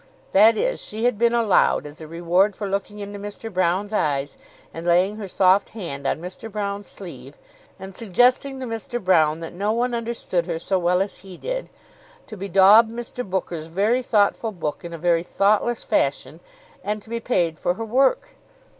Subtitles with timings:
[0.31, 3.53] That is, she had been allowed, as a reward for looking into Mr.
[3.53, 4.35] Broune's eyes,
[4.73, 6.49] and laying her soft hand on Mr.
[6.51, 7.37] Broune's sleeve,
[7.77, 8.99] and suggesting to Mr.
[8.99, 11.69] Broune that no one understood her so well as he did,
[12.25, 13.23] to bedaub Mr.
[13.23, 16.39] Booker's very thoughtful book in a very thoughtless fashion,
[16.83, 18.33] and to be paid for her work.